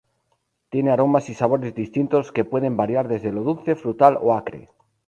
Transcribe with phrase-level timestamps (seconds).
[0.71, 4.67] Tiene aromas y sabores distintos que pueden variar desde lo dulce, frutal o acre.